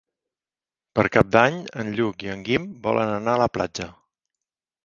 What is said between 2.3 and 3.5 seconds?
en Guim volen anar a